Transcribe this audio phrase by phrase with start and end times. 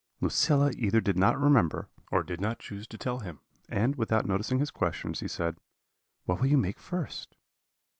[0.19, 4.57] "Lucilla either did not remember, or did not choose to tell him; and, without noticing
[4.57, 5.57] his questions, she said:
[6.25, 7.37] "'What will you make first?'